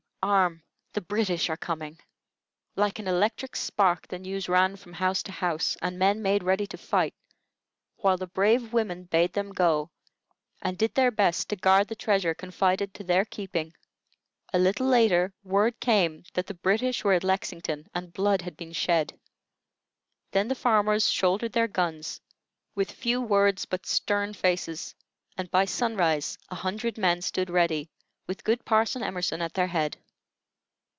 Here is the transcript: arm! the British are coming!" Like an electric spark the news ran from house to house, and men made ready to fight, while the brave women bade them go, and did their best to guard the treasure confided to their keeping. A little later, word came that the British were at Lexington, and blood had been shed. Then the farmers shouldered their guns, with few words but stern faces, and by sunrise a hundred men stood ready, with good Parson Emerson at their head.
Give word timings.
arm! 0.23 0.61
the 0.93 1.01
British 1.01 1.49
are 1.49 1.57
coming!" 1.57 1.97
Like 2.75 2.99
an 2.99 3.07
electric 3.07 3.55
spark 3.55 4.07
the 4.07 4.19
news 4.19 4.47
ran 4.47 4.75
from 4.75 4.93
house 4.93 5.23
to 5.23 5.31
house, 5.31 5.75
and 5.81 5.97
men 5.97 6.21
made 6.21 6.43
ready 6.43 6.67
to 6.67 6.77
fight, 6.77 7.15
while 7.95 8.17
the 8.17 8.27
brave 8.27 8.71
women 8.71 9.05
bade 9.05 9.33
them 9.33 9.51
go, 9.51 9.89
and 10.61 10.77
did 10.77 10.93
their 10.93 11.09
best 11.09 11.49
to 11.49 11.55
guard 11.55 11.87
the 11.87 11.95
treasure 11.95 12.35
confided 12.35 12.93
to 12.93 13.03
their 13.03 13.25
keeping. 13.25 13.73
A 14.53 14.59
little 14.59 14.85
later, 14.85 15.33
word 15.43 15.79
came 15.79 16.23
that 16.35 16.45
the 16.45 16.53
British 16.53 17.03
were 17.03 17.13
at 17.13 17.23
Lexington, 17.23 17.87
and 17.95 18.13
blood 18.13 18.43
had 18.43 18.55
been 18.55 18.73
shed. 18.73 19.19
Then 20.33 20.49
the 20.49 20.53
farmers 20.53 21.09
shouldered 21.09 21.53
their 21.53 21.67
guns, 21.67 22.21
with 22.75 22.91
few 22.91 23.21
words 23.21 23.65
but 23.65 23.87
stern 23.87 24.35
faces, 24.35 24.93
and 25.35 25.49
by 25.49 25.65
sunrise 25.65 26.37
a 26.49 26.55
hundred 26.55 26.95
men 26.99 27.23
stood 27.23 27.49
ready, 27.49 27.89
with 28.27 28.43
good 28.43 28.63
Parson 28.65 29.01
Emerson 29.01 29.41
at 29.41 29.55
their 29.55 29.65
head. 29.67 29.97